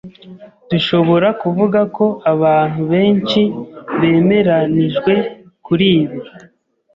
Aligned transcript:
dushobora 0.69 1.27
kuvuga 1.41 1.79
ko 1.95 2.05
abantu 2.33 2.81
benshi 2.91 3.41
bemeranijwe 3.99 5.13
kuri 5.65 5.87
ibi 6.01 6.19